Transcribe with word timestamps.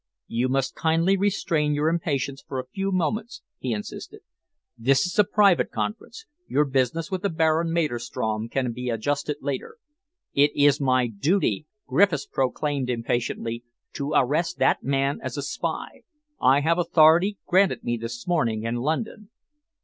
"You 0.29 0.49
must 0.49 0.73
kindly 0.73 1.15
restrain 1.15 1.75
your 1.75 1.87
impatience 1.87 2.41
for 2.47 2.57
a 2.57 2.65
few 2.65 2.91
moments," 2.91 3.43
he 3.59 3.71
insisted. 3.71 4.21
"This 4.75 5.05
is 5.05 5.19
a 5.19 5.23
private 5.23 5.69
conference. 5.69 6.25
Your 6.47 6.65
business 6.65 7.11
with 7.11 7.21
the 7.21 7.29
Baron 7.29 7.71
Maderstrom 7.71 8.49
can 8.49 8.71
be 8.71 8.89
adjusted 8.89 9.35
later." 9.41 9.77
"It 10.33 10.53
is 10.55 10.81
my 10.81 11.05
duty," 11.05 11.67
Griffiths 11.85 12.25
proclaimed 12.25 12.89
impatiently, 12.89 13.63
"to 13.93 14.13
arrest 14.15 14.57
that 14.57 14.81
man 14.81 15.19
as 15.21 15.37
a 15.37 15.43
spy. 15.43 16.01
I 16.41 16.61
have 16.61 16.79
authority, 16.79 17.37
granted 17.45 17.83
me 17.83 17.95
this 17.95 18.25
morning 18.27 18.63
in 18.63 18.77
London." 18.77 19.29